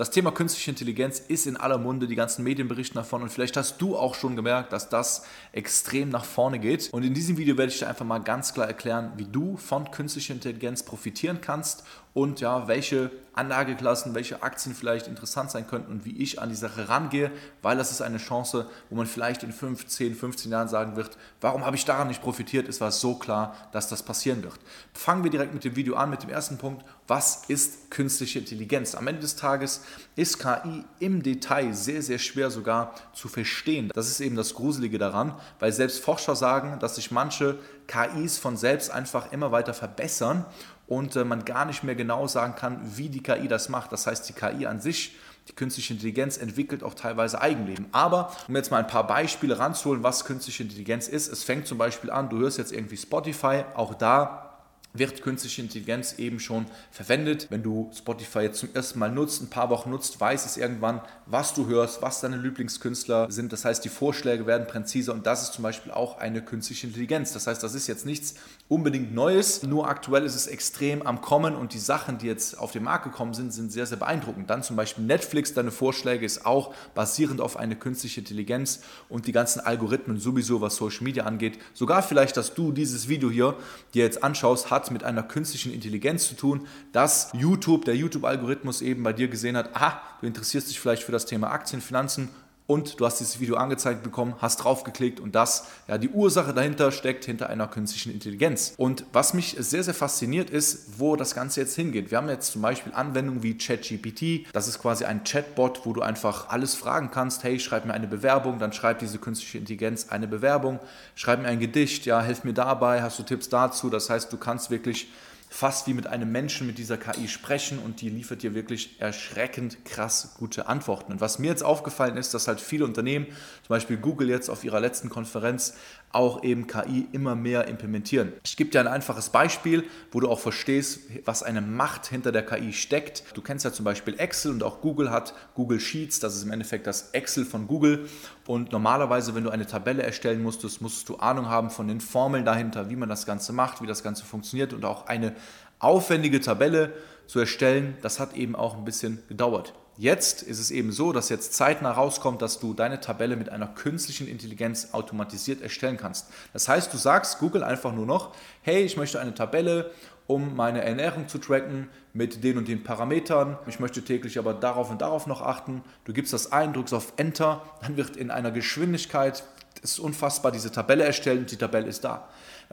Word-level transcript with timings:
Das 0.00 0.10
Thema 0.10 0.32
künstliche 0.32 0.70
Intelligenz 0.70 1.18
ist 1.18 1.46
in 1.46 1.58
aller 1.58 1.76
Munde, 1.76 2.06
die 2.06 2.14
ganzen 2.14 2.42
Medien 2.42 2.68
berichten 2.68 2.94
davon 2.94 3.20
und 3.20 3.28
vielleicht 3.28 3.58
hast 3.58 3.82
du 3.82 3.98
auch 3.98 4.14
schon 4.14 4.34
gemerkt, 4.34 4.72
dass 4.72 4.88
das 4.88 5.26
extrem 5.52 6.08
nach 6.08 6.24
vorne 6.24 6.58
geht. 6.58 6.88
Und 6.90 7.02
in 7.02 7.12
diesem 7.12 7.36
Video 7.36 7.58
werde 7.58 7.70
ich 7.70 7.80
dir 7.80 7.86
einfach 7.86 8.06
mal 8.06 8.20
ganz 8.20 8.54
klar 8.54 8.66
erklären, 8.66 9.12
wie 9.18 9.26
du 9.26 9.58
von 9.58 9.90
künstlicher 9.90 10.32
Intelligenz 10.32 10.82
profitieren 10.84 11.42
kannst 11.42 11.84
und 12.12 12.40
ja, 12.40 12.66
welche 12.66 13.10
Anlageklassen, 13.32 14.14
welche 14.14 14.42
Aktien 14.42 14.74
vielleicht 14.74 15.06
interessant 15.06 15.50
sein 15.50 15.66
könnten 15.66 15.92
und 15.92 16.04
wie 16.04 16.16
ich 16.20 16.40
an 16.40 16.48
die 16.48 16.56
Sache 16.56 16.88
rangehe, 16.88 17.30
weil 17.62 17.76
das 17.76 17.92
ist 17.92 18.02
eine 18.02 18.18
Chance, 18.18 18.66
wo 18.90 18.96
man 18.96 19.06
vielleicht 19.06 19.44
in 19.44 19.52
5, 19.52 19.86
10, 19.86 20.16
15 20.16 20.50
Jahren 20.50 20.68
sagen 20.68 20.96
wird, 20.96 21.16
warum 21.40 21.64
habe 21.64 21.76
ich 21.76 21.84
daran 21.84 22.08
nicht 22.08 22.22
profitiert? 22.22 22.68
Es 22.68 22.80
war 22.80 22.90
so 22.90 23.14
klar, 23.14 23.54
dass 23.72 23.88
das 23.88 24.02
passieren 24.02 24.42
wird. 24.42 24.58
Fangen 24.92 25.22
wir 25.22 25.30
direkt 25.30 25.54
mit 25.54 25.62
dem 25.62 25.76
Video 25.76 25.94
an, 25.94 26.10
mit 26.10 26.24
dem 26.24 26.30
ersten 26.30 26.58
Punkt. 26.58 26.84
Was 27.06 27.44
ist 27.46 27.90
künstliche 27.90 28.40
Intelligenz? 28.40 28.96
Am 28.96 29.06
Ende 29.06 29.20
des 29.20 29.36
Tages 29.36 29.82
ist 30.16 30.38
KI 30.38 30.84
im 30.98 31.22
Detail 31.22 31.72
sehr, 31.72 32.02
sehr 32.02 32.18
schwer 32.18 32.50
sogar 32.50 32.94
zu 33.14 33.28
verstehen. 33.28 33.90
Das 33.94 34.08
ist 34.08 34.20
eben 34.20 34.36
das 34.36 34.54
Gruselige 34.54 34.98
daran, 34.98 35.34
weil 35.60 35.72
selbst 35.72 36.02
Forscher 36.02 36.34
sagen, 36.34 36.78
dass 36.80 36.96
sich 36.96 37.10
manche 37.12 37.58
KIs 37.86 38.38
von 38.38 38.56
selbst 38.56 38.90
einfach 38.90 39.32
immer 39.32 39.50
weiter 39.50 39.74
verbessern 39.74 40.44
und 40.90 41.14
äh, 41.14 41.24
man 41.24 41.44
gar 41.44 41.64
nicht 41.64 41.84
mehr 41.84 41.94
genau 41.94 42.26
sagen 42.26 42.56
kann, 42.56 42.80
wie 42.96 43.08
die 43.08 43.22
KI 43.22 43.46
das 43.48 43.68
macht. 43.68 43.92
Das 43.92 44.06
heißt, 44.06 44.28
die 44.28 44.32
KI 44.32 44.66
an 44.66 44.80
sich, 44.80 45.14
die 45.48 45.52
künstliche 45.52 45.94
Intelligenz 45.94 46.36
entwickelt 46.36 46.82
auch 46.82 46.94
teilweise 46.94 47.40
Eigenleben. 47.40 47.86
Aber 47.92 48.32
um 48.48 48.56
jetzt 48.56 48.72
mal 48.72 48.78
ein 48.78 48.88
paar 48.88 49.06
Beispiele 49.06 49.58
ranzuholen, 49.58 50.02
was 50.02 50.24
künstliche 50.24 50.64
Intelligenz 50.64 51.06
ist, 51.06 51.32
es 51.32 51.44
fängt 51.44 51.68
zum 51.68 51.78
Beispiel 51.78 52.10
an, 52.10 52.28
du 52.28 52.38
hörst 52.40 52.58
jetzt 52.58 52.72
irgendwie 52.72 52.96
Spotify, 52.96 53.62
auch 53.74 53.94
da 53.94 54.49
wird 54.92 55.22
künstliche 55.22 55.62
Intelligenz 55.62 56.18
eben 56.18 56.40
schon 56.40 56.66
verwendet. 56.90 57.46
Wenn 57.50 57.62
du 57.62 57.90
Spotify 57.96 58.40
jetzt 58.40 58.58
zum 58.58 58.70
ersten 58.74 58.98
Mal 58.98 59.10
nutzt, 59.10 59.42
ein 59.42 59.50
paar 59.50 59.70
Wochen 59.70 59.90
nutzt, 59.90 60.20
weiß 60.20 60.46
es 60.46 60.56
irgendwann, 60.56 61.00
was 61.26 61.54
du 61.54 61.66
hörst, 61.66 62.02
was 62.02 62.20
deine 62.20 62.36
Lieblingskünstler 62.36 63.30
sind. 63.30 63.52
Das 63.52 63.64
heißt, 63.64 63.84
die 63.84 63.88
Vorschläge 63.88 64.46
werden 64.46 64.66
präziser 64.66 65.12
und 65.12 65.26
das 65.26 65.42
ist 65.42 65.52
zum 65.52 65.62
Beispiel 65.62 65.92
auch 65.92 66.18
eine 66.18 66.42
künstliche 66.42 66.86
Intelligenz. 66.86 67.32
Das 67.32 67.46
heißt, 67.46 67.62
das 67.62 67.74
ist 67.74 67.86
jetzt 67.86 68.06
nichts 68.06 68.34
unbedingt 68.68 69.14
Neues, 69.14 69.62
nur 69.62 69.88
aktuell 69.88 70.24
ist 70.24 70.36
es 70.36 70.46
extrem 70.46 71.02
am 71.02 71.20
Kommen 71.20 71.56
und 71.56 71.74
die 71.74 71.78
Sachen, 71.78 72.18
die 72.18 72.26
jetzt 72.26 72.58
auf 72.58 72.72
den 72.72 72.84
Markt 72.84 73.04
gekommen 73.04 73.34
sind, 73.34 73.52
sind 73.52 73.72
sehr, 73.72 73.86
sehr 73.86 73.98
beeindruckend. 73.98 74.48
Dann 74.48 74.62
zum 74.62 74.76
Beispiel 74.76 75.04
Netflix, 75.04 75.54
deine 75.54 75.72
Vorschläge 75.72 76.24
ist 76.24 76.46
auch 76.46 76.72
basierend 76.94 77.40
auf 77.40 77.56
eine 77.56 77.74
künstliche 77.74 78.20
Intelligenz 78.20 78.80
und 79.08 79.26
die 79.26 79.32
ganzen 79.32 79.60
Algorithmen 79.60 80.18
sowieso, 80.18 80.60
was 80.60 80.76
Social 80.76 81.02
Media 81.02 81.24
angeht. 81.24 81.58
Sogar 81.74 82.02
vielleicht, 82.02 82.36
dass 82.36 82.54
du 82.54 82.70
dieses 82.70 83.08
Video 83.08 83.30
hier 83.30 83.56
dir 83.92 84.04
jetzt 84.04 84.22
anschaust, 84.22 84.70
hat 84.70 84.79
hat 84.80 84.90
mit 84.90 85.04
einer 85.04 85.22
künstlichen 85.22 85.72
Intelligenz 85.72 86.28
zu 86.28 86.34
tun, 86.34 86.66
dass 86.92 87.30
YouTube, 87.32 87.84
der 87.84 87.96
YouTube-Algorithmus 87.96 88.80
eben 88.82 89.02
bei 89.02 89.12
dir 89.12 89.28
gesehen 89.28 89.56
hat, 89.56 89.74
aha, 89.76 90.00
du 90.20 90.26
interessierst 90.26 90.68
dich 90.70 90.80
vielleicht 90.80 91.02
für 91.02 91.12
das 91.12 91.26
Thema 91.26 91.50
Aktien, 91.50 91.82
Finanzen, 91.82 92.30
und 92.70 93.00
du 93.00 93.04
hast 93.04 93.18
dieses 93.18 93.40
Video 93.40 93.56
angezeigt 93.56 94.04
bekommen, 94.04 94.36
hast 94.38 94.58
draufgeklickt 94.58 95.18
und 95.18 95.34
das, 95.34 95.66
ja, 95.88 95.98
die 95.98 96.08
Ursache 96.08 96.54
dahinter 96.54 96.92
steckt 96.92 97.24
hinter 97.24 97.50
einer 97.50 97.66
künstlichen 97.66 98.12
Intelligenz. 98.12 98.74
Und 98.76 99.04
was 99.12 99.34
mich 99.34 99.56
sehr, 99.58 99.82
sehr 99.82 99.92
fasziniert 99.92 100.50
ist, 100.50 101.00
wo 101.00 101.16
das 101.16 101.34
Ganze 101.34 101.62
jetzt 101.62 101.74
hingeht. 101.74 102.12
Wir 102.12 102.18
haben 102.18 102.28
jetzt 102.28 102.52
zum 102.52 102.62
Beispiel 102.62 102.92
Anwendungen 102.94 103.42
wie 103.42 103.58
ChatGPT. 103.58 104.46
Das 104.52 104.68
ist 104.68 104.78
quasi 104.78 105.04
ein 105.04 105.24
Chatbot, 105.24 105.84
wo 105.84 105.92
du 105.92 106.02
einfach 106.02 106.48
alles 106.48 106.76
fragen 106.76 107.10
kannst. 107.10 107.42
Hey, 107.42 107.58
schreib 107.58 107.86
mir 107.86 107.92
eine 107.92 108.06
Bewerbung, 108.06 108.60
dann 108.60 108.72
schreibt 108.72 109.02
diese 109.02 109.18
künstliche 109.18 109.58
Intelligenz 109.58 110.10
eine 110.10 110.28
Bewerbung. 110.28 110.78
Schreib 111.16 111.40
mir 111.40 111.48
ein 111.48 111.58
Gedicht, 111.58 112.06
ja, 112.06 112.22
hilf 112.22 112.44
mir 112.44 112.54
dabei, 112.54 113.02
hast 113.02 113.18
du 113.18 113.24
Tipps 113.24 113.48
dazu. 113.48 113.90
Das 113.90 114.08
heißt, 114.08 114.32
du 114.32 114.36
kannst 114.36 114.70
wirklich 114.70 115.08
fast 115.52 115.88
wie 115.88 115.94
mit 115.94 116.06
einem 116.06 116.30
Menschen 116.30 116.68
mit 116.68 116.78
dieser 116.78 116.96
KI 116.96 117.26
sprechen 117.26 117.80
und 117.80 118.00
die 118.00 118.08
liefert 118.08 118.44
dir 118.44 118.54
wirklich 118.54 119.00
erschreckend 119.00 119.84
krass 119.84 120.34
gute 120.38 120.68
Antworten. 120.68 121.12
Und 121.12 121.20
was 121.20 121.40
mir 121.40 121.48
jetzt 121.48 121.64
aufgefallen 121.64 122.16
ist, 122.16 122.32
dass 122.32 122.46
halt 122.46 122.60
viele 122.60 122.84
Unternehmen, 122.84 123.26
zum 123.26 123.68
Beispiel 123.68 123.96
Google 123.96 124.30
jetzt 124.30 124.48
auf 124.48 124.62
ihrer 124.62 124.78
letzten 124.78 125.10
Konferenz, 125.10 125.74
auch 126.12 126.42
eben 126.42 126.66
KI 126.66 127.06
immer 127.12 127.34
mehr 127.34 127.68
implementieren. 127.68 128.32
Ich 128.44 128.56
gebe 128.56 128.70
dir 128.70 128.80
ein 128.80 128.88
einfaches 128.88 129.28
Beispiel, 129.28 129.84
wo 130.10 130.20
du 130.20 130.28
auch 130.28 130.40
verstehst, 130.40 131.02
was 131.24 131.42
eine 131.42 131.60
Macht 131.60 132.06
hinter 132.06 132.32
der 132.32 132.44
KI 132.44 132.72
steckt. 132.72 133.24
Du 133.34 133.42
kennst 133.42 133.64
ja 133.64 133.72
zum 133.72 133.84
Beispiel 133.84 134.18
Excel 134.18 134.52
und 134.52 134.62
auch 134.62 134.80
Google 134.80 135.10
hat 135.10 135.34
Google 135.54 135.78
Sheets, 135.78 136.20
das 136.20 136.36
ist 136.36 136.44
im 136.44 136.52
Endeffekt 136.52 136.86
das 136.86 137.10
Excel 137.10 137.44
von 137.44 137.66
Google. 137.66 138.08
Und 138.46 138.72
normalerweise, 138.72 139.34
wenn 139.36 139.44
du 139.44 139.50
eine 139.50 139.66
Tabelle 139.66 140.02
erstellen 140.02 140.42
musstest, 140.42 140.80
musst 140.80 141.08
du 141.08 141.16
Ahnung 141.16 141.46
haben 141.46 141.70
von 141.70 141.86
den 141.86 142.00
Formeln 142.00 142.44
dahinter, 142.44 142.90
wie 142.90 142.96
man 142.96 143.08
das 143.08 143.24
Ganze 143.24 143.52
macht, 143.52 143.80
wie 143.80 143.86
das 143.86 144.02
Ganze 144.02 144.24
funktioniert 144.24 144.72
und 144.72 144.84
auch 144.84 145.06
eine 145.06 145.36
aufwendige 145.78 146.40
Tabelle 146.40 146.92
zu 147.26 147.38
erstellen, 147.40 147.96
das 148.02 148.20
hat 148.20 148.34
eben 148.34 148.56
auch 148.56 148.76
ein 148.76 148.84
bisschen 148.84 149.22
gedauert. 149.28 149.72
Jetzt 149.96 150.42
ist 150.42 150.58
es 150.58 150.70
eben 150.70 150.92
so, 150.92 151.12
dass 151.12 151.28
jetzt 151.28 151.52
zeitnah 151.52 151.92
rauskommt, 151.92 152.40
dass 152.40 152.58
du 152.58 152.72
deine 152.72 153.00
Tabelle 153.00 153.36
mit 153.36 153.50
einer 153.50 153.66
künstlichen 153.66 154.26
Intelligenz 154.26 154.88
automatisiert 154.92 155.60
erstellen 155.60 155.98
kannst. 155.98 156.28
Das 156.54 156.68
heißt, 156.68 156.92
du 156.92 156.96
sagst 156.96 157.38
Google 157.38 157.62
einfach 157.62 157.92
nur 157.92 158.06
noch, 158.06 158.34
hey, 158.62 158.82
ich 158.82 158.96
möchte 158.96 159.20
eine 159.20 159.34
Tabelle, 159.34 159.90
um 160.26 160.56
meine 160.56 160.82
Ernährung 160.82 161.28
zu 161.28 161.38
tracken 161.38 161.90
mit 162.12 162.42
den 162.44 162.56
und 162.56 162.68
den 162.68 162.82
Parametern. 162.82 163.58
Ich 163.66 163.80
möchte 163.80 164.02
täglich 164.02 164.38
aber 164.38 164.54
darauf 164.54 164.90
und 164.90 165.02
darauf 165.02 165.26
noch 165.26 165.42
achten. 165.42 165.82
Du 166.04 166.12
gibst 166.12 166.32
das 166.32 166.50
ein, 166.50 166.72
drückst 166.72 166.94
auf 166.94 167.12
Enter, 167.16 167.62
dann 167.82 167.96
wird 167.96 168.16
in 168.16 168.30
einer 168.30 168.52
Geschwindigkeit, 168.52 169.44
das 169.82 169.92
ist 169.92 169.98
unfassbar, 169.98 170.52
diese 170.52 170.72
Tabelle 170.72 171.04
erstellt 171.04 171.40
und 171.40 171.50
die 171.50 171.56
Tabelle 171.56 171.88
ist 171.88 172.04
da. 172.04 172.28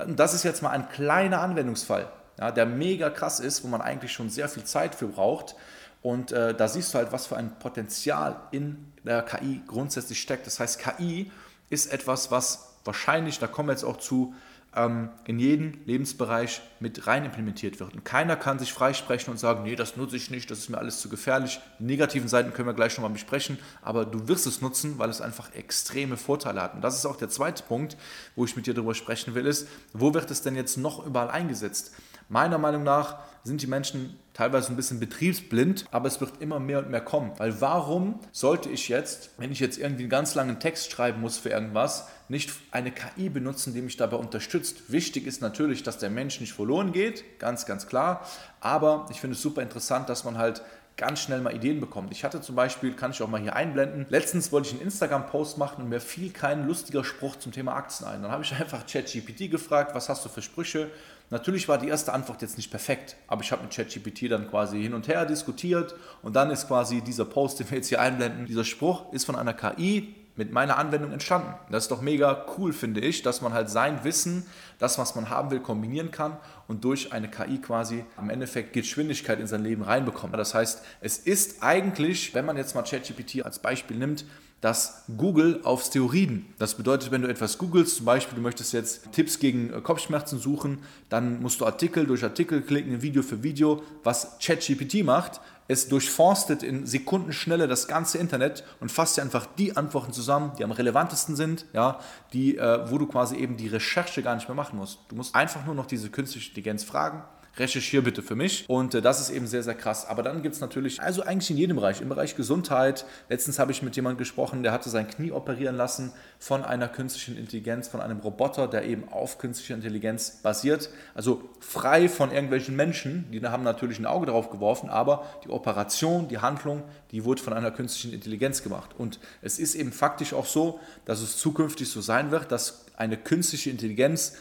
Das 0.07 0.33
ist 0.33 0.43
jetzt 0.43 0.61
mal 0.61 0.69
ein 0.69 0.87
kleiner 0.89 1.41
Anwendungsfall, 1.41 2.07
ja, 2.39 2.51
der 2.51 2.65
mega 2.65 3.09
krass 3.09 3.39
ist, 3.39 3.63
wo 3.63 3.67
man 3.67 3.81
eigentlich 3.81 4.11
schon 4.11 4.29
sehr 4.29 4.49
viel 4.49 4.63
Zeit 4.63 4.95
für 4.95 5.07
braucht. 5.07 5.55
Und 6.01 6.31
äh, 6.31 6.53
da 6.53 6.67
siehst 6.67 6.93
du 6.93 6.99
halt, 6.99 7.11
was 7.11 7.27
für 7.27 7.37
ein 7.37 7.57
Potenzial 7.59 8.39
in 8.51 8.91
der 9.03 9.23
KI 9.23 9.61
grundsätzlich 9.65 10.21
steckt. 10.21 10.45
Das 10.45 10.59
heißt, 10.59 10.79
KI 10.79 11.31
ist 11.69 11.91
etwas, 11.91 12.31
was 12.31 12.75
wahrscheinlich, 12.85 13.39
da 13.39 13.47
kommen 13.47 13.69
wir 13.69 13.73
jetzt 13.73 13.83
auch 13.83 13.97
zu, 13.97 14.33
ähm, 14.77 15.09
in 15.25 15.39
jeden 15.39 15.79
Lebensbereich 15.85 16.61
mit 16.79 17.07
rein 17.07 17.25
implementiert 17.25 17.79
wird. 17.79 17.93
Und 17.93 18.05
keiner 18.05 18.35
kann 18.35 18.59
sich 18.59 18.71
freisprechen 18.71 19.31
und 19.31 19.37
sagen, 19.37 19.63
nee, 19.63 19.75
das 19.75 19.97
nutze 19.97 20.15
ich 20.15 20.29
nicht, 20.29 20.51
das 20.51 20.59
ist 20.59 20.69
mir 20.69 20.77
alles 20.77 21.01
zu 21.01 21.09
gefährlich. 21.09 21.59
Die 21.79 21.85
negativen 21.85 22.27
Seiten 22.27 22.53
können 22.53 22.67
wir 22.67 22.73
gleich 22.73 22.95
nochmal 22.95 23.11
besprechen, 23.11 23.57
aber 23.81 24.05
du 24.05 24.27
wirst 24.27 24.45
es 24.45 24.61
nutzen, 24.61 24.99
weil 24.99 25.09
es 25.09 25.19
einfach 25.19 25.53
extreme 25.53 26.15
Vorteile 26.15 26.61
hat. 26.61 26.75
Und 26.75 26.81
das 26.81 26.95
ist 26.95 27.05
auch 27.05 27.15
der 27.17 27.29
zweite 27.29 27.63
Punkt, 27.63 27.97
wo 28.35 28.45
ich 28.45 28.55
mit 28.55 28.67
dir 28.67 28.73
darüber 28.73 28.93
sprechen 28.93 29.35
will, 29.35 29.45
ist, 29.45 29.67
wo 29.93 30.13
wird 30.13 30.29
es 30.31 30.41
denn 30.41 30.55
jetzt 30.55 30.77
noch 30.77 31.05
überall 31.05 31.29
eingesetzt? 31.29 31.93
Meiner 32.29 32.57
Meinung 32.57 32.83
nach 32.83 33.19
sind 33.43 33.61
die 33.61 33.67
Menschen 33.67 34.19
teilweise 34.33 34.71
ein 34.71 34.75
bisschen 34.75 34.99
betriebsblind, 34.99 35.85
aber 35.91 36.07
es 36.07 36.21
wird 36.21 36.41
immer 36.41 36.59
mehr 36.59 36.79
und 36.79 36.91
mehr 36.91 37.01
kommen. 37.01 37.31
Weil 37.37 37.59
warum 37.61 38.19
sollte 38.31 38.69
ich 38.69 38.89
jetzt, 38.89 39.31
wenn 39.37 39.51
ich 39.51 39.59
jetzt 39.59 39.79
irgendwie 39.79 40.03
einen 40.03 40.09
ganz 40.09 40.35
langen 40.35 40.59
Text 40.59 40.91
schreiben 40.91 41.21
muss 41.21 41.37
für 41.37 41.49
irgendwas, 41.49 42.07
nicht 42.29 42.51
eine 42.71 42.91
KI 42.91 43.29
benutzen, 43.29 43.73
die 43.73 43.81
mich 43.81 43.97
dabei 43.97 44.17
unterstützt? 44.17 44.91
Wichtig 44.91 45.25
ist 45.25 45.41
natürlich, 45.41 45.81
dass 45.81 45.97
der 45.97 46.09
Mensch 46.09 46.39
nicht 46.39 46.53
verloren 46.53 46.91
geht, 46.91 47.39
ganz, 47.39 47.65
ganz 47.65 47.87
klar. 47.87 48.27
Aber 48.59 49.07
ich 49.09 49.21
finde 49.21 49.35
es 49.35 49.41
super 49.41 49.61
interessant, 49.61 50.09
dass 50.09 50.23
man 50.23 50.37
halt 50.37 50.61
ganz 50.97 51.21
schnell 51.21 51.41
mal 51.41 51.55
Ideen 51.55 51.79
bekommt. 51.79 52.11
Ich 52.11 52.23
hatte 52.23 52.41
zum 52.41 52.55
Beispiel, 52.55 52.93
kann 52.93 53.11
ich 53.11 53.21
auch 53.21 53.29
mal 53.29 53.39
hier 53.39 53.55
einblenden, 53.55 54.07
letztens 54.09 54.51
wollte 54.51 54.69
ich 54.69 54.73
einen 54.73 54.81
Instagram-Post 54.81 55.59
machen 55.59 55.83
und 55.83 55.89
mir 55.89 56.01
fiel 56.01 56.31
kein 56.31 56.67
lustiger 56.67 57.03
Spruch 57.03 57.35
zum 57.35 57.51
Thema 57.51 57.75
Aktien 57.75 58.07
ein. 58.09 58.23
Dann 58.23 58.31
habe 58.31 58.43
ich 58.43 58.53
einfach 58.59 58.85
ChatGPT 58.85 59.49
gefragt, 59.49 59.93
was 59.95 60.09
hast 60.09 60.25
du 60.25 60.29
für 60.29 60.41
Sprüche? 60.41 60.89
Natürlich 61.29 61.67
war 61.67 61.77
die 61.77 61.87
erste 61.87 62.13
Antwort 62.13 62.41
jetzt 62.41 62.57
nicht 62.57 62.71
perfekt, 62.71 63.15
aber 63.27 63.43
ich 63.43 63.51
habe 63.51 63.61
mit 63.61 63.75
ChatGPT 63.75 64.31
dann 64.31 64.49
quasi 64.49 64.81
hin 64.81 64.93
und 64.93 65.07
her 65.07 65.25
diskutiert 65.25 65.93
und 66.23 66.35
dann 66.35 66.49
ist 66.49 66.67
quasi 66.67 67.01
dieser 67.01 67.25
Post, 67.25 67.59
den 67.59 67.69
wir 67.69 67.77
jetzt 67.77 67.89
hier 67.89 68.01
einblenden, 68.01 68.45
dieser 68.45 68.63
Spruch 68.63 69.11
ist 69.13 69.25
von 69.25 69.35
einer 69.35 69.53
KI 69.53 70.15
mit 70.37 70.51
meiner 70.51 70.77
Anwendung 70.77 71.11
entstanden. 71.11 71.53
Das 71.69 71.83
ist 71.83 71.91
doch 71.91 72.01
mega 72.01 72.45
cool, 72.57 72.71
finde 72.71 73.01
ich, 73.01 73.23
dass 73.23 73.41
man 73.41 73.53
halt 73.53 73.69
sein 73.69 74.03
Wissen, 74.03 74.45
das, 74.79 74.97
was 74.97 75.15
man 75.15 75.29
haben 75.29 75.51
will, 75.51 75.59
kombinieren 75.59 76.11
kann 76.11 76.37
und 76.67 76.83
durch 76.83 77.11
eine 77.11 77.29
KI 77.29 77.57
quasi 77.59 78.05
im 78.17 78.29
Endeffekt 78.29 78.73
Geschwindigkeit 78.73 79.39
in 79.39 79.47
sein 79.47 79.63
Leben 79.63 79.81
reinbekommt. 79.81 80.35
Das 80.35 80.53
heißt, 80.53 80.83
es 81.01 81.17
ist 81.17 81.63
eigentlich, 81.63 82.35
wenn 82.35 82.45
man 82.45 82.55
jetzt 82.55 82.75
mal 82.75 82.83
ChatGPT 82.83 83.43
als 83.43 83.59
Beispiel 83.59 83.97
nimmt, 83.97 84.25
das 84.61 85.03
Google 85.17 85.61
auf 85.63 85.83
Steroiden. 85.83 86.53
Das 86.57 86.75
bedeutet, 86.75 87.11
wenn 87.11 87.21
du 87.21 87.27
etwas 87.27 87.57
googelst, 87.57 87.97
zum 87.97 88.05
Beispiel 88.05 88.35
du 88.35 88.41
möchtest 88.41 88.73
jetzt 88.73 89.11
Tipps 89.11 89.39
gegen 89.39 89.71
äh, 89.71 89.81
Kopfschmerzen 89.81 90.39
suchen, 90.39 90.79
dann 91.09 91.41
musst 91.41 91.61
du 91.61 91.65
Artikel 91.65 92.05
durch 92.07 92.23
Artikel 92.23 92.61
klicken, 92.61 93.01
Video 93.01 93.21
für 93.21 93.43
Video. 93.43 93.83
Was 94.03 94.37
ChatGPT 94.39 95.03
macht, 95.03 95.39
Es 95.69 95.89
durchforstet 95.89 96.63
in 96.63 96.85
Sekundenschnelle 96.87 97.67
das 97.67 97.87
ganze 97.89 98.17
Internet 98.17 98.63
und 98.79 98.89
fasst 98.89 99.17
dir 99.17 99.21
einfach 99.21 99.45
die 99.57 99.75
Antworten 99.75 100.13
zusammen, 100.13 100.53
die 100.57 100.63
am 100.63 100.71
relevantesten 100.71 101.35
sind, 101.35 101.65
ja, 101.73 101.99
die, 102.31 102.57
äh, 102.57 102.89
wo 102.89 102.97
du 102.97 103.05
quasi 103.05 103.35
eben 103.35 103.57
die 103.57 103.67
Recherche 103.67 104.23
gar 104.23 104.35
nicht 104.35 104.47
mehr 104.47 104.55
machen 104.55 104.79
musst. 104.79 104.99
Du 105.09 105.15
musst 105.17 105.35
einfach 105.35 105.65
nur 105.65 105.75
noch 105.75 105.85
diese 105.85 106.09
künstliche 106.09 106.47
Intelligenz 106.47 106.83
fragen 106.83 107.21
recherchiere 107.59 108.03
bitte 108.03 108.21
für 108.21 108.35
mich. 108.35 108.65
Und 108.67 108.95
äh, 108.95 109.01
das 109.01 109.19
ist 109.19 109.29
eben 109.29 109.47
sehr, 109.47 109.63
sehr 109.63 109.75
krass. 109.75 110.05
Aber 110.05 110.23
dann 110.23 110.41
gibt 110.41 110.55
es 110.55 110.61
natürlich, 110.61 111.01
also 111.01 111.21
eigentlich 111.23 111.49
in 111.49 111.57
jedem 111.57 111.77
Bereich, 111.77 112.01
im 112.01 112.09
Bereich 112.09 112.35
Gesundheit. 112.35 113.05
Letztens 113.29 113.59
habe 113.59 113.71
ich 113.71 113.81
mit 113.81 113.95
jemandem 113.95 114.17
gesprochen, 114.17 114.63
der 114.63 114.71
hatte 114.71 114.89
sein 114.89 115.07
Knie 115.07 115.31
operieren 115.31 115.75
lassen 115.75 116.11
von 116.39 116.63
einer 116.63 116.87
künstlichen 116.87 117.37
Intelligenz, 117.37 117.87
von 117.87 118.01
einem 118.01 118.19
Roboter, 118.19 118.67
der 118.67 118.85
eben 118.85 119.09
auf 119.09 119.37
künstlicher 119.37 119.75
Intelligenz 119.75 120.39
basiert. 120.43 120.89
Also 121.15 121.49
frei 121.59 122.09
von 122.09 122.31
irgendwelchen 122.31 122.75
Menschen, 122.75 123.29
die 123.31 123.41
haben 123.41 123.63
natürlich 123.63 123.99
ein 123.99 124.05
Auge 124.05 124.27
darauf 124.27 124.49
geworfen, 124.49 124.89
aber 124.89 125.25
die 125.43 125.49
Operation, 125.49 126.27
die 126.27 126.39
Handlung, 126.39 126.83
die 127.11 127.23
wurde 127.23 127.41
von 127.41 127.53
einer 127.53 127.71
künstlichen 127.71 128.13
Intelligenz 128.13 128.63
gemacht. 128.63 128.91
Und 128.97 129.19
es 129.41 129.59
ist 129.59 129.75
eben 129.75 129.91
faktisch 129.91 130.33
auch 130.33 130.45
so, 130.45 130.79
dass 131.05 131.21
es 131.21 131.37
zukünftig 131.37 131.89
so 131.89 132.01
sein 132.01 132.31
wird, 132.31 132.51
dass 132.51 132.85
eine 132.97 133.17
künstliche 133.17 133.69
Intelligenz 133.69 134.35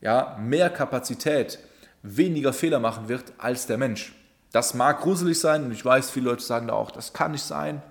ja, 0.00 0.36
mehr 0.40 0.68
Kapazität 0.68 1.58
weniger 2.02 2.52
Fehler 2.52 2.78
machen 2.78 3.08
wird 3.08 3.32
als 3.38 3.66
der 3.66 3.78
Mensch. 3.78 4.12
Das 4.52 4.74
mag 4.74 5.00
gruselig 5.00 5.40
sein 5.40 5.64
und 5.64 5.72
ich 5.72 5.84
weiß, 5.84 6.10
viele 6.10 6.30
Leute 6.30 6.42
sagen 6.42 6.68
da 6.68 6.74
auch, 6.74 6.90
das 6.90 7.12
kann 7.12 7.32
nicht 7.32 7.44
sein. 7.44 7.82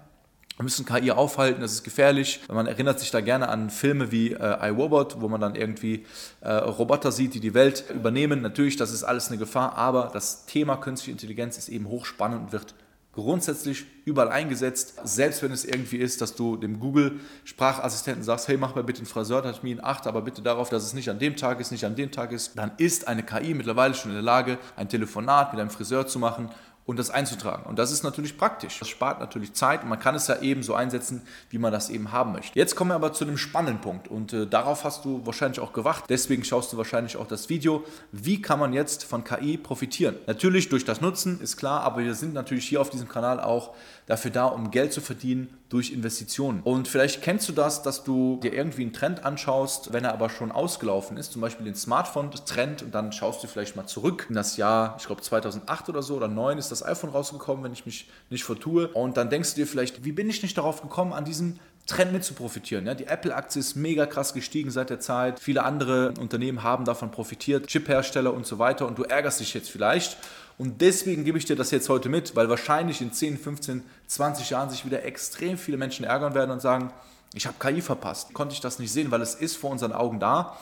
Wir 0.57 0.63
müssen 0.63 0.85
KI 0.85 1.09
aufhalten, 1.09 1.61
das 1.61 1.71
ist 1.71 1.83
gefährlich. 1.83 2.41
Man 2.47 2.67
erinnert 2.67 2.99
sich 2.99 3.09
da 3.09 3.19
gerne 3.19 3.49
an 3.49 3.71
Filme 3.71 4.11
wie 4.11 4.33
äh, 4.33 4.67
iRobot, 4.67 5.19
wo 5.19 5.27
man 5.27 5.41
dann 5.41 5.55
irgendwie 5.55 6.05
äh, 6.41 6.51
Roboter 6.51 7.11
sieht, 7.11 7.33
die 7.33 7.39
die 7.39 7.55
Welt 7.55 7.85
übernehmen. 7.89 8.43
Natürlich, 8.43 8.77
das 8.77 8.91
ist 8.91 9.03
alles 9.03 9.29
eine 9.29 9.39
Gefahr, 9.39 9.75
aber 9.75 10.11
das 10.13 10.45
Thema 10.45 10.77
künstliche 10.77 11.13
Intelligenz 11.13 11.57
ist 11.57 11.69
eben 11.69 11.87
hochspannend 11.87 12.41
und 12.41 12.51
wird 12.51 12.75
grundsätzlich 13.13 13.85
überall 14.05 14.29
eingesetzt. 14.29 14.95
Selbst 15.03 15.43
wenn 15.43 15.51
es 15.51 15.65
irgendwie 15.65 15.97
ist, 15.97 16.21
dass 16.21 16.35
du 16.35 16.55
dem 16.55 16.79
Google-Sprachassistenten 16.79 18.23
sagst, 18.23 18.47
hey, 18.47 18.57
mach 18.57 18.75
mal 18.75 18.83
bitte 18.83 18.99
einen 18.99 19.07
Friseurtermin, 19.07 19.83
achte 19.83 20.09
aber 20.09 20.21
bitte 20.21 20.41
darauf, 20.41 20.69
dass 20.69 20.83
es 20.83 20.93
nicht 20.93 21.09
an 21.09 21.19
dem 21.19 21.35
Tag 21.35 21.59
ist, 21.59 21.71
nicht 21.71 21.85
an 21.85 21.95
dem 21.95 22.11
Tag 22.11 22.31
ist, 22.31 22.57
dann 22.57 22.71
ist 22.77 23.07
eine 23.07 23.23
KI 23.23 23.53
mittlerweile 23.53 23.93
schon 23.93 24.11
in 24.11 24.15
der 24.15 24.23
Lage, 24.23 24.57
ein 24.75 24.89
Telefonat 24.89 25.51
mit 25.51 25.59
einem 25.59 25.69
Friseur 25.69 26.07
zu 26.07 26.19
machen 26.19 26.49
und 26.91 26.99
das 26.99 27.09
einzutragen. 27.09 27.63
Und 27.63 27.79
das 27.79 27.89
ist 27.91 28.03
natürlich 28.03 28.37
praktisch. 28.37 28.77
Das 28.79 28.89
spart 28.89 29.21
natürlich 29.21 29.53
Zeit 29.53 29.83
und 29.83 29.89
man 29.89 29.97
kann 29.97 30.13
es 30.13 30.27
ja 30.27 30.39
eben 30.41 30.61
so 30.61 30.73
einsetzen, 30.73 31.21
wie 31.49 31.57
man 31.57 31.71
das 31.71 31.89
eben 31.89 32.11
haben 32.11 32.33
möchte. 32.33 32.59
Jetzt 32.59 32.75
kommen 32.75 32.91
wir 32.91 32.95
aber 32.95 33.13
zu 33.13 33.23
dem 33.23 33.37
spannenden 33.37 33.79
Punkt 33.79 34.09
und 34.09 34.33
äh, 34.33 34.45
darauf 34.45 34.83
hast 34.83 35.05
du 35.05 35.25
wahrscheinlich 35.25 35.61
auch 35.61 35.71
gewacht. 35.71 36.05
Deswegen 36.09 36.43
schaust 36.43 36.73
du 36.73 36.77
wahrscheinlich 36.77 37.15
auch 37.15 37.27
das 37.27 37.47
Video. 37.47 37.85
Wie 38.11 38.41
kann 38.41 38.59
man 38.59 38.73
jetzt 38.73 39.05
von 39.05 39.23
KI 39.23 39.57
profitieren? 39.57 40.17
Natürlich 40.27 40.67
durch 40.67 40.83
das 40.83 40.99
Nutzen, 40.99 41.39
ist 41.39 41.55
klar, 41.55 41.81
aber 41.83 42.03
wir 42.03 42.13
sind 42.13 42.33
natürlich 42.33 42.67
hier 42.67 42.81
auf 42.81 42.89
diesem 42.89 43.07
Kanal 43.07 43.39
auch 43.39 43.73
dafür 44.07 44.31
da, 44.31 44.45
um 44.47 44.69
Geld 44.69 44.91
zu 44.91 44.99
verdienen 44.99 45.57
durch 45.69 45.93
Investitionen. 45.93 46.59
Und 46.63 46.89
vielleicht 46.89 47.21
kennst 47.21 47.47
du 47.47 47.53
das, 47.53 47.81
dass 47.81 48.03
du 48.03 48.41
dir 48.43 48.53
irgendwie 48.53 48.81
einen 48.81 48.91
Trend 48.91 49.23
anschaust, 49.23 49.93
wenn 49.93 50.03
er 50.03 50.11
aber 50.11 50.29
schon 50.29 50.51
ausgelaufen 50.51 51.15
ist, 51.15 51.31
zum 51.31 51.41
Beispiel 51.41 51.63
den 51.63 51.75
Smartphone-Trend 51.75 52.83
und 52.83 52.93
dann 52.93 53.13
schaust 53.13 53.41
du 53.41 53.47
vielleicht 53.47 53.77
mal 53.77 53.85
zurück 53.85 54.25
in 54.27 54.35
das 54.35 54.57
Jahr, 54.57 54.97
ich 54.99 55.05
glaube 55.05 55.21
2008 55.21 55.87
oder 55.87 56.03
so 56.03 56.15
oder 56.15 56.27
2009 56.31 56.57
ist 56.57 56.71
das 56.71 56.80
iPhone 56.85 57.11
rausgekommen, 57.11 57.63
wenn 57.63 57.73
ich 57.73 57.85
mich 57.85 58.09
nicht 58.29 58.43
vertue. 58.43 58.87
Und 58.89 59.17
dann 59.17 59.29
denkst 59.29 59.51
du 59.51 59.61
dir 59.61 59.67
vielleicht, 59.67 60.03
wie 60.05 60.11
bin 60.11 60.29
ich 60.29 60.41
nicht 60.43 60.57
darauf 60.57 60.81
gekommen, 60.81 61.13
an 61.13 61.25
diesem 61.25 61.59
Trend 61.87 62.13
mit 62.13 62.23
zu 62.23 62.33
profitieren. 62.33 62.85
Ja, 62.85 62.93
die 62.93 63.07
Apple-Aktie 63.07 63.59
ist 63.59 63.75
mega 63.75 64.05
krass 64.05 64.33
gestiegen 64.33 64.69
seit 64.71 64.89
der 64.89 64.99
Zeit. 64.99 65.39
Viele 65.39 65.63
andere 65.63 66.13
Unternehmen 66.19 66.63
haben 66.63 66.85
davon 66.85 67.11
profitiert, 67.11 67.67
Chip-Hersteller 67.67 68.33
und 68.33 68.45
so 68.45 68.59
weiter. 68.59 68.87
Und 68.87 68.97
du 68.97 69.03
ärgerst 69.03 69.39
dich 69.39 69.53
jetzt 69.53 69.69
vielleicht 69.69 70.17
und 70.61 70.79
deswegen 70.81 71.23
gebe 71.23 71.39
ich 71.39 71.45
dir 71.45 71.55
das 71.55 71.71
jetzt 71.71 71.89
heute 71.89 72.07
mit, 72.07 72.35
weil 72.35 72.47
wahrscheinlich 72.47 73.01
in 73.01 73.11
10, 73.11 73.39
15, 73.39 73.83
20 74.05 74.51
Jahren 74.51 74.69
sich 74.69 74.85
wieder 74.85 75.03
extrem 75.03 75.57
viele 75.57 75.75
Menschen 75.75 76.05
ärgern 76.05 76.35
werden 76.35 76.51
und 76.51 76.61
sagen, 76.61 76.93
ich 77.33 77.47
habe 77.47 77.55
KI 77.59 77.81
verpasst, 77.81 78.35
konnte 78.35 78.53
ich 78.53 78.61
das 78.61 78.77
nicht 78.77 78.91
sehen, 78.91 79.09
weil 79.09 79.23
es 79.23 79.33
ist 79.33 79.57
vor 79.57 79.71
unseren 79.71 79.91
Augen 79.91 80.19
da. 80.19 80.57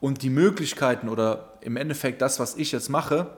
Und 0.00 0.22
die 0.22 0.30
Möglichkeiten 0.30 1.08
oder 1.08 1.52
im 1.60 1.76
Endeffekt 1.76 2.20
das, 2.20 2.40
was 2.40 2.56
ich 2.56 2.72
jetzt 2.72 2.88
mache, 2.88 3.28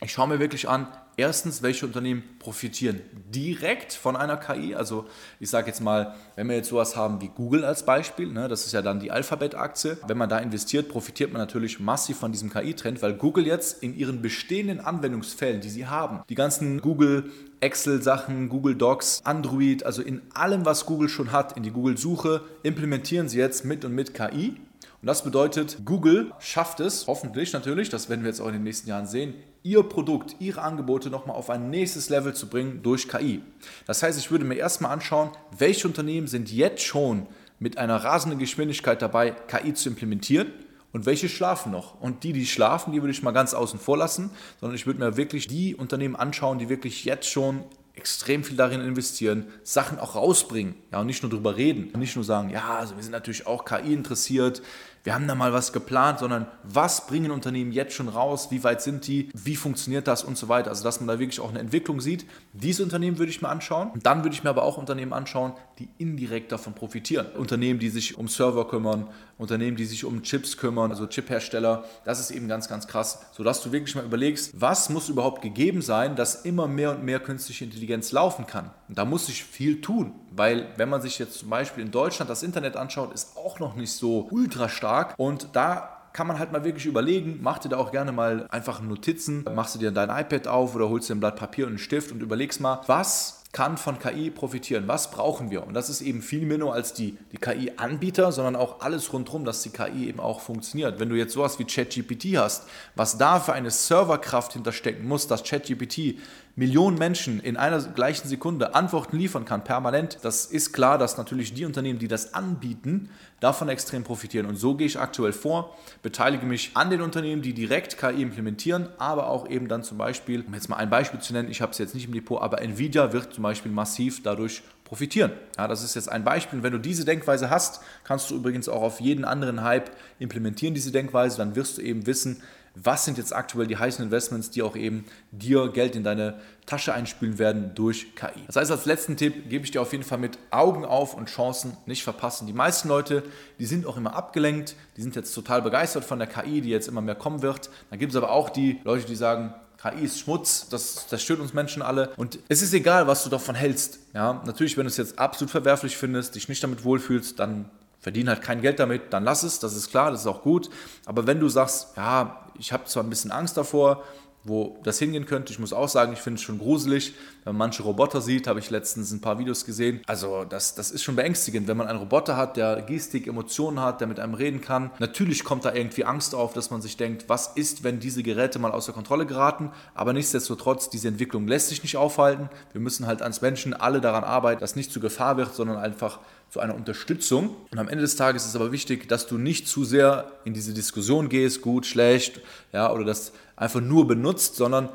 ich 0.00 0.10
schaue 0.10 0.26
mir 0.26 0.40
wirklich 0.40 0.68
an, 0.68 0.88
erstens, 1.16 1.62
welche 1.62 1.86
Unternehmen 1.86 2.22
profitieren 2.38 3.00
direkt 3.34 3.92
von 3.92 4.16
einer 4.16 4.36
KI. 4.36 4.74
Also 4.74 5.06
ich 5.40 5.50
sage 5.50 5.68
jetzt 5.68 5.80
mal, 5.80 6.14
wenn 6.36 6.48
wir 6.48 6.56
jetzt 6.56 6.68
sowas 6.68 6.96
haben 6.96 7.20
wie 7.20 7.28
Google 7.28 7.64
als 7.64 7.84
Beispiel, 7.84 8.32
ne, 8.32 8.48
das 8.48 8.66
ist 8.66 8.72
ja 8.72 8.82
dann 8.82 9.00
die 9.00 9.10
Alphabet-Aktie, 9.10 9.98
wenn 10.06 10.18
man 10.18 10.28
da 10.28 10.38
investiert, 10.38 10.88
profitiert 10.88 11.32
man 11.32 11.40
natürlich 11.40 11.80
massiv 11.80 12.18
von 12.18 12.32
diesem 12.32 12.50
KI-Trend, 12.50 13.02
weil 13.02 13.14
Google 13.14 13.46
jetzt 13.46 13.82
in 13.82 13.96
ihren 13.96 14.22
bestehenden 14.22 14.80
Anwendungsfällen, 14.80 15.60
die 15.60 15.70
sie 15.70 15.86
haben, 15.86 16.22
die 16.28 16.34
ganzen 16.34 16.80
Google 16.80 17.30
Excel-Sachen, 17.60 18.48
Google 18.48 18.74
Docs, 18.74 19.22
Android, 19.24 19.84
also 19.84 20.02
in 20.02 20.20
allem, 20.34 20.66
was 20.66 20.84
Google 20.84 21.08
schon 21.08 21.32
hat, 21.32 21.56
in 21.56 21.62
die 21.62 21.70
Google-Suche, 21.70 22.42
implementieren 22.62 23.28
sie 23.28 23.38
jetzt 23.38 23.64
mit 23.64 23.84
und 23.84 23.94
mit 23.94 24.12
KI. 24.12 24.56
Und 25.00 25.06
das 25.06 25.24
bedeutet, 25.24 25.78
Google 25.84 26.32
schafft 26.38 26.80
es, 26.80 27.06
hoffentlich 27.06 27.52
natürlich, 27.52 27.88
das 27.88 28.08
werden 28.08 28.22
wir 28.22 28.28
jetzt 28.30 28.40
auch 28.40 28.48
in 28.48 28.54
den 28.54 28.62
nächsten 28.62 28.88
Jahren 28.88 29.06
sehen, 29.06 29.34
ihr 29.64 29.82
Produkt, 29.82 30.36
ihre 30.38 30.62
Angebote 30.62 31.10
nochmal 31.10 31.36
auf 31.36 31.50
ein 31.50 31.70
nächstes 31.70 32.10
Level 32.10 32.34
zu 32.34 32.48
bringen 32.48 32.82
durch 32.82 33.08
KI. 33.08 33.42
Das 33.86 34.02
heißt, 34.02 34.18
ich 34.18 34.30
würde 34.30 34.44
mir 34.44 34.56
erstmal 34.56 34.92
anschauen, 34.92 35.30
welche 35.58 35.88
Unternehmen 35.88 36.28
sind 36.28 36.52
jetzt 36.52 36.82
schon 36.82 37.26
mit 37.58 37.78
einer 37.78 37.96
rasenden 37.96 38.38
Geschwindigkeit 38.38 39.00
dabei, 39.00 39.30
KI 39.30 39.72
zu 39.72 39.88
implementieren 39.88 40.52
und 40.92 41.06
welche 41.06 41.30
schlafen 41.30 41.72
noch. 41.72 41.98
Und 41.98 42.24
die, 42.24 42.34
die 42.34 42.46
schlafen, 42.46 42.92
die 42.92 43.00
würde 43.00 43.12
ich 43.12 43.22
mal 43.22 43.32
ganz 43.32 43.54
außen 43.54 43.80
vor 43.80 43.96
lassen, 43.96 44.30
sondern 44.60 44.76
ich 44.76 44.86
würde 44.86 45.00
mir 45.00 45.16
wirklich 45.16 45.48
die 45.48 45.74
Unternehmen 45.74 46.14
anschauen, 46.14 46.58
die 46.58 46.68
wirklich 46.68 47.06
jetzt 47.06 47.28
schon 47.28 47.64
extrem 47.94 48.44
viel 48.44 48.56
darin 48.56 48.80
investieren, 48.80 49.46
Sachen 49.62 49.98
auch 49.98 50.14
rausbringen, 50.14 50.74
ja, 50.92 51.00
und 51.00 51.06
nicht 51.06 51.22
nur 51.22 51.30
drüber 51.30 51.56
reden, 51.56 51.90
und 51.94 52.00
nicht 52.00 52.16
nur 52.16 52.24
sagen, 52.24 52.50
ja, 52.50 52.78
also 52.78 52.96
wir 52.96 53.02
sind 53.02 53.12
natürlich 53.12 53.46
auch 53.46 53.64
KI 53.64 53.94
interessiert, 53.94 54.62
wir 55.04 55.14
haben 55.14 55.28
da 55.28 55.34
mal 55.34 55.52
was 55.52 55.74
geplant, 55.74 56.18
sondern 56.18 56.46
was 56.62 57.06
bringen 57.06 57.30
Unternehmen 57.30 57.72
jetzt 57.72 57.94
schon 57.94 58.08
raus, 58.08 58.48
wie 58.50 58.64
weit 58.64 58.80
sind 58.80 59.06
die, 59.06 59.28
wie 59.34 59.54
funktioniert 59.54 60.08
das 60.08 60.24
und 60.24 60.38
so 60.38 60.48
weiter. 60.48 60.70
Also 60.70 60.82
dass 60.82 60.98
man 60.98 61.08
da 61.08 61.18
wirklich 61.18 61.40
auch 61.40 61.50
eine 61.50 61.58
Entwicklung 61.58 62.00
sieht. 62.00 62.24
Diese 62.54 62.82
Unternehmen 62.82 63.18
würde 63.18 63.30
ich 63.30 63.42
mir 63.42 63.50
anschauen. 63.50 63.90
Und 63.90 64.06
dann 64.06 64.24
würde 64.24 64.34
ich 64.34 64.42
mir 64.42 64.50
aber 64.50 64.62
auch 64.62 64.78
Unternehmen 64.78 65.12
anschauen, 65.12 65.52
die 65.78 65.90
indirekt 65.98 66.52
davon 66.52 66.72
profitieren. 66.72 67.26
Unternehmen, 67.36 67.78
die 67.78 67.90
sich 67.90 68.16
um 68.16 68.28
Server 68.28 68.66
kümmern, 68.66 69.08
Unternehmen, 69.36 69.76
die 69.76 69.84
sich 69.84 70.06
um 70.06 70.22
Chips 70.22 70.56
kümmern, 70.56 70.90
also 70.90 71.06
Chiphersteller. 71.06 71.84
Das 72.04 72.18
ist 72.18 72.30
eben 72.30 72.48
ganz, 72.48 72.68
ganz 72.68 72.86
krass, 72.86 73.26
sodass 73.32 73.62
du 73.62 73.72
wirklich 73.72 73.94
mal 73.94 74.04
überlegst, 74.04 74.52
was 74.58 74.88
muss 74.88 75.10
überhaupt 75.10 75.42
gegeben 75.42 75.82
sein, 75.82 76.16
dass 76.16 76.46
immer 76.46 76.66
mehr 76.66 76.92
und 76.92 77.04
mehr 77.04 77.20
künstliche 77.20 77.64
Intelligenz 77.64 78.10
laufen 78.12 78.46
kann. 78.46 78.70
Und 78.88 78.96
da 78.96 79.04
muss 79.04 79.26
sich 79.26 79.44
viel 79.44 79.82
tun, 79.82 80.14
weil 80.36 80.66
wenn 80.76 80.88
man 80.88 81.00
sich 81.00 81.18
jetzt 81.18 81.38
zum 81.38 81.50
Beispiel 81.50 81.84
in 81.84 81.90
Deutschland 81.90 82.30
das 82.30 82.42
Internet 82.42 82.76
anschaut, 82.76 83.12
ist 83.12 83.36
auch 83.36 83.58
noch 83.58 83.76
nicht 83.76 83.92
so 83.92 84.28
ultra 84.30 84.68
stark 84.68 85.14
und 85.16 85.48
da 85.52 85.90
kann 86.12 86.28
man 86.28 86.38
halt 86.38 86.52
mal 86.52 86.64
wirklich 86.64 86.86
überlegen, 86.86 87.40
mach 87.42 87.58
dir 87.58 87.70
da 87.70 87.76
auch 87.76 87.90
gerne 87.90 88.12
mal 88.12 88.46
einfach 88.50 88.80
Notizen, 88.80 89.44
machst 89.52 89.74
du 89.74 89.80
dir 89.80 89.90
dein 89.90 90.10
iPad 90.10 90.46
auf 90.46 90.74
oder 90.74 90.88
holst 90.88 91.10
dir 91.10 91.16
ein 91.16 91.20
Blatt 91.20 91.36
Papier 91.36 91.66
und 91.66 91.72
einen 91.72 91.78
Stift 91.78 92.12
und 92.12 92.22
überlegst 92.22 92.60
mal, 92.60 92.80
was 92.86 93.42
kann 93.54 93.78
von 93.78 93.98
KI 94.00 94.30
profitieren? 94.30 94.88
Was 94.88 95.10
brauchen 95.12 95.50
wir? 95.50 95.64
Und 95.64 95.74
das 95.74 95.88
ist 95.88 96.02
eben 96.02 96.22
viel 96.22 96.44
mehr 96.44 96.58
nur 96.58 96.74
als 96.74 96.92
die, 96.92 97.16
die 97.32 97.36
KI-Anbieter, 97.36 98.32
sondern 98.32 98.56
auch 98.56 98.80
alles 98.80 99.12
rundherum, 99.12 99.44
dass 99.44 99.62
die 99.62 99.70
KI 99.70 100.08
eben 100.08 100.18
auch 100.18 100.40
funktioniert. 100.40 100.98
Wenn 100.98 101.08
du 101.08 101.14
jetzt 101.14 101.32
sowas 101.32 101.58
wie 101.58 101.64
ChatGPT 101.64 102.36
hast, 102.36 102.64
was 102.96 103.16
da 103.16 103.38
für 103.38 103.52
eine 103.52 103.70
Serverkraft 103.70 104.54
hinterstecken 104.54 105.06
muss, 105.06 105.28
dass 105.28 105.44
ChatGPT 105.44 106.16
Millionen 106.56 106.96
Menschen 106.98 107.40
in 107.40 107.56
einer 107.56 107.80
gleichen 107.82 108.28
Sekunde 108.28 108.76
Antworten 108.76 109.16
liefern 109.16 109.44
kann, 109.44 109.64
permanent, 109.64 110.18
das 110.22 110.46
ist 110.46 110.72
klar, 110.72 110.98
dass 110.98 111.18
natürlich 111.18 111.52
die 111.52 111.64
Unternehmen, 111.64 111.98
die 111.98 112.06
das 112.06 112.32
anbieten, 112.32 113.10
davon 113.40 113.68
extrem 113.68 114.04
profitieren. 114.04 114.46
Und 114.46 114.54
so 114.54 114.76
gehe 114.76 114.86
ich 114.86 115.00
aktuell 115.00 115.32
vor, 115.32 115.76
beteilige 116.02 116.46
mich 116.46 116.70
an 116.74 116.90
den 116.90 117.00
Unternehmen, 117.00 117.42
die 117.42 117.54
direkt 117.54 117.98
KI 117.98 118.22
implementieren, 118.22 118.88
aber 118.98 119.26
auch 119.26 119.48
eben 119.48 119.66
dann 119.66 119.82
zum 119.82 119.98
Beispiel, 119.98 120.44
um 120.46 120.54
jetzt 120.54 120.68
mal 120.68 120.76
ein 120.76 120.90
Beispiel 120.90 121.18
zu 121.18 121.32
nennen, 121.32 121.50
ich 121.50 121.60
habe 121.60 121.72
es 121.72 121.78
jetzt 121.78 121.94
nicht 121.94 122.06
im 122.06 122.12
Depot, 122.12 122.40
aber 122.40 122.62
Nvidia 122.62 123.12
wird 123.12 123.34
zum 123.34 123.42
Beispiel 123.42 123.72
massiv 123.72 124.22
dadurch 124.22 124.62
profitieren. 124.84 125.32
Ja, 125.58 125.66
das 125.66 125.82
ist 125.82 125.96
jetzt 125.96 126.08
ein 126.08 126.22
Beispiel. 126.22 126.62
wenn 126.62 126.72
du 126.72 126.78
diese 126.78 127.04
Denkweise 127.04 127.50
hast, 127.50 127.80
kannst 128.04 128.30
du 128.30 128.36
übrigens 128.36 128.68
auch 128.68 128.82
auf 128.82 129.00
jeden 129.00 129.24
anderen 129.24 129.64
Hype 129.64 129.90
implementieren, 130.20 130.74
diese 130.74 130.92
Denkweise, 130.92 131.36
dann 131.36 131.56
wirst 131.56 131.78
du 131.78 131.82
eben 131.82 132.06
wissen, 132.06 132.42
was 132.74 133.04
sind 133.04 133.18
jetzt 133.18 133.34
aktuell 133.34 133.66
die 133.66 133.76
heißen 133.76 134.04
Investments, 134.04 134.50
die 134.50 134.62
auch 134.62 134.76
eben 134.76 135.04
dir 135.30 135.68
Geld 135.68 135.94
in 135.94 136.02
deine 136.02 136.40
Tasche 136.66 136.92
einspülen 136.92 137.38
werden 137.38 137.72
durch 137.74 138.16
KI. 138.16 138.46
Das 138.46 138.56
heißt, 138.56 138.70
als 138.70 138.84
letzten 138.84 139.16
Tipp 139.16 139.48
gebe 139.48 139.64
ich 139.64 139.70
dir 139.70 139.80
auf 139.80 139.92
jeden 139.92 140.04
Fall 140.04 140.18
mit 140.18 140.38
Augen 140.50 140.84
auf 140.84 141.14
und 141.14 141.28
Chancen 141.28 141.76
nicht 141.86 142.02
verpassen. 142.02 142.46
Die 142.46 142.52
meisten 142.52 142.88
Leute, 142.88 143.22
die 143.58 143.66
sind 143.66 143.86
auch 143.86 143.96
immer 143.96 144.14
abgelenkt, 144.14 144.74
die 144.96 145.02
sind 145.02 145.14
jetzt 145.14 145.32
total 145.34 145.62
begeistert 145.62 146.04
von 146.04 146.18
der 146.18 146.28
KI, 146.28 146.60
die 146.60 146.70
jetzt 146.70 146.88
immer 146.88 147.00
mehr 147.00 147.14
kommen 147.14 147.42
wird. 147.42 147.70
Dann 147.90 147.98
gibt 147.98 148.12
es 148.12 148.16
aber 148.16 148.30
auch 148.30 148.50
die 148.50 148.80
Leute, 148.84 149.06
die 149.06 149.16
sagen, 149.16 149.54
KI 149.80 150.04
ist 150.04 150.18
Schmutz, 150.18 150.68
das, 150.68 151.06
das 151.08 151.22
stört 151.22 151.40
uns 151.40 151.52
Menschen 151.52 151.82
alle. 151.82 152.12
Und 152.16 152.38
es 152.48 152.62
ist 152.62 152.72
egal, 152.72 153.06
was 153.06 153.22
du 153.22 153.28
davon 153.28 153.54
hältst. 153.54 153.98
Ja, 154.14 154.42
natürlich, 154.46 154.76
wenn 154.76 154.84
du 154.84 154.88
es 154.88 154.96
jetzt 154.96 155.18
absolut 155.18 155.50
verwerflich 155.50 155.96
findest, 155.96 156.34
dich 156.34 156.48
nicht 156.48 156.62
damit 156.62 156.84
wohlfühlst, 156.84 157.38
dann 157.38 157.70
verdiene 158.04 158.32
halt 158.32 158.42
kein 158.42 158.60
Geld 158.60 158.78
damit, 158.78 159.14
dann 159.14 159.24
lass 159.24 159.42
es, 159.42 159.58
das 159.60 159.74
ist 159.74 159.90
klar, 159.90 160.10
das 160.10 160.20
ist 160.20 160.26
auch 160.26 160.42
gut. 160.42 160.68
Aber 161.06 161.26
wenn 161.26 161.40
du 161.40 161.48
sagst, 161.48 161.96
ja, 161.96 162.44
ich 162.58 162.70
habe 162.70 162.84
zwar 162.84 163.02
ein 163.02 163.08
bisschen 163.08 163.30
Angst 163.30 163.56
davor, 163.56 164.04
wo 164.44 164.78
das 164.84 164.98
hingehen 164.98 165.24
könnte. 165.24 165.52
Ich 165.52 165.58
muss 165.58 165.72
auch 165.72 165.88
sagen, 165.88 166.12
ich 166.12 166.18
finde 166.18 166.38
es 166.38 166.42
schon 166.42 166.58
gruselig, 166.58 167.14
wenn 167.44 167.54
man 167.54 167.68
manche 167.68 167.82
Roboter 167.82 168.20
sieht, 168.20 168.46
habe 168.46 168.58
ich 168.58 168.68
letztens 168.68 169.10
ein 169.10 169.22
paar 169.22 169.38
Videos 169.38 169.64
gesehen. 169.64 170.02
Also 170.06 170.44
das, 170.44 170.74
das 170.74 170.90
ist 170.90 171.02
schon 171.02 171.16
beängstigend, 171.16 171.66
wenn 171.66 171.78
man 171.78 171.88
einen 171.88 171.98
Roboter 171.98 172.36
hat, 172.36 172.58
der 172.58 172.82
Gestik, 172.82 173.26
Emotionen 173.26 173.80
hat, 173.80 174.00
der 174.02 174.06
mit 174.06 174.20
einem 174.20 174.34
reden 174.34 174.60
kann. 174.60 174.90
Natürlich 174.98 175.44
kommt 175.44 175.64
da 175.64 175.72
irgendwie 175.72 176.04
Angst 176.04 176.34
auf, 176.34 176.52
dass 176.52 176.70
man 176.70 176.82
sich 176.82 176.98
denkt, 176.98 177.24
was 177.28 177.52
ist, 177.54 177.84
wenn 177.84 178.00
diese 178.00 178.22
Geräte 178.22 178.58
mal 178.58 178.70
außer 178.70 178.92
Kontrolle 178.92 179.24
geraten? 179.24 179.70
Aber 179.94 180.12
nichtsdestotrotz, 180.12 180.90
diese 180.90 181.08
Entwicklung 181.08 181.48
lässt 181.48 181.68
sich 181.68 181.82
nicht 181.82 181.96
aufhalten. 181.96 182.50
Wir 182.72 182.82
müssen 182.82 183.06
halt 183.06 183.22
als 183.22 183.40
Menschen 183.40 183.72
alle 183.72 184.02
daran 184.02 184.24
arbeiten, 184.24 184.60
dass 184.60 184.76
nicht 184.76 184.92
zu 184.92 185.00
Gefahr 185.00 185.38
wird, 185.38 185.54
sondern 185.54 185.78
einfach 185.78 186.18
zu 186.54 186.60
einer 186.60 186.76
Unterstützung. 186.76 187.56
Und 187.72 187.80
am 187.80 187.88
Ende 187.88 188.02
des 188.02 188.14
Tages 188.14 188.46
ist 188.46 188.54
aber 188.54 188.70
wichtig, 188.70 189.08
dass 189.08 189.26
du 189.26 189.38
nicht 189.38 189.66
zu 189.66 189.82
sehr 189.82 190.30
in 190.44 190.54
diese 190.54 190.72
Diskussion 190.72 191.28
gehst, 191.28 191.62
gut, 191.62 191.84
schlecht, 191.84 192.40
ja, 192.72 192.92
oder 192.92 193.04
das 193.04 193.32
einfach 193.56 193.80
nur 193.80 194.06
benutzt, 194.06 194.54
sondern 194.54 194.88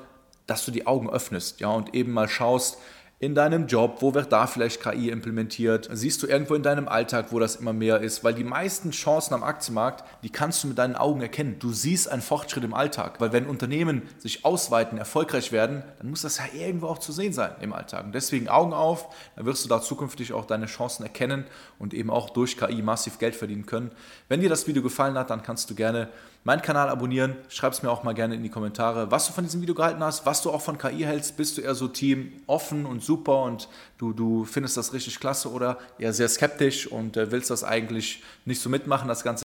dass 0.47 0.63
du 0.63 0.71
die 0.71 0.87
Augen 0.87 1.09
öffnest, 1.09 1.59
ja, 1.59 1.67
und 1.67 1.93
eben 1.93 2.13
mal 2.13 2.29
schaust, 2.29 2.77
in 3.21 3.35
deinem 3.35 3.67
Job, 3.67 3.97
wo 3.99 4.13
wird 4.13 4.31
da 4.31 4.47
vielleicht 4.47 4.81
KI 4.81 5.09
implementiert? 5.09 5.89
Siehst 5.91 6.23
du 6.23 6.27
irgendwo 6.27 6.55
in 6.55 6.63
deinem 6.63 6.87
Alltag, 6.87 7.27
wo 7.31 7.39
das 7.39 7.57
immer 7.57 7.73
mehr 7.73 7.99
ist? 7.99 8.23
Weil 8.23 8.33
die 8.33 8.45
meisten 8.45 8.91
Chancen 8.91 9.33
am 9.33 9.43
Aktienmarkt, 9.43 10.05
die 10.23 10.29
kannst 10.29 10.63
du 10.63 10.69
mit 10.69 10.77
deinen 10.77 10.95
Augen 10.95 11.19
erkennen. 11.19 11.57
Du 11.59 11.73
siehst 11.73 12.09
einen 12.09 12.21
Fortschritt 12.21 12.63
im 12.63 12.73
Alltag. 12.73 13.19
Weil 13.19 13.33
wenn 13.33 13.45
Unternehmen 13.45 14.03
sich 14.19 14.45
ausweiten, 14.45 14.97
erfolgreich 14.97 15.51
werden, 15.51 15.83
dann 15.97 16.09
muss 16.09 16.21
das 16.21 16.37
ja 16.37 16.45
irgendwo 16.53 16.87
auch 16.87 16.99
zu 16.99 17.11
sehen 17.11 17.33
sein 17.33 17.51
im 17.59 17.73
Alltag. 17.73 18.05
Und 18.05 18.15
deswegen 18.15 18.47
Augen 18.47 18.71
auf, 18.71 19.13
dann 19.35 19.45
wirst 19.45 19.65
du 19.65 19.69
da 19.69 19.81
zukünftig 19.81 20.31
auch 20.31 20.45
deine 20.45 20.67
Chancen 20.67 21.03
erkennen 21.03 21.43
und 21.77 21.93
eben 21.93 22.09
auch 22.09 22.29
durch 22.29 22.55
KI 22.55 22.81
massiv 22.81 23.19
Geld 23.19 23.35
verdienen 23.35 23.65
können. 23.65 23.91
Wenn 24.29 24.39
dir 24.39 24.49
das 24.49 24.65
Video 24.65 24.81
gefallen 24.81 25.17
hat, 25.17 25.29
dann 25.29 25.43
kannst 25.43 25.69
du 25.69 25.75
gerne 25.75 26.07
meinen 26.43 26.61
Kanal 26.61 26.89
abonnieren. 26.89 27.35
Schreib 27.49 27.73
es 27.73 27.83
mir 27.83 27.89
auch 27.89 28.03
mal 28.03 28.13
gerne 28.13 28.35
in 28.35 28.43
die 28.43 28.49
Kommentare, 28.49 29.11
was 29.11 29.27
du 29.27 29.33
von 29.33 29.43
diesem 29.43 29.61
Video 29.61 29.75
gehalten 29.75 30.03
hast, 30.03 30.25
was 30.25 30.41
du 30.41 30.51
auch 30.51 30.61
von 30.61 30.77
KI 30.77 31.03
hältst. 31.03 31.37
Bist 31.37 31.57
du 31.57 31.61
eher 31.61 31.75
so 31.75 31.87
Team 31.87 32.33
offen 32.47 32.85
und 32.85 33.03
super 33.03 33.43
und 33.43 33.67
du, 33.97 34.13
du 34.13 34.45
findest 34.45 34.77
das 34.77 34.93
richtig 34.93 35.19
klasse 35.19 35.51
oder 35.51 35.77
eher 35.97 36.13
sehr 36.13 36.29
skeptisch 36.29 36.87
und 36.87 37.17
äh, 37.17 37.31
willst 37.31 37.49
das 37.49 37.63
eigentlich 37.63 38.23
nicht 38.45 38.61
so 38.61 38.69
mitmachen, 38.69 39.07
das 39.07 39.23
Ganze 39.23 39.43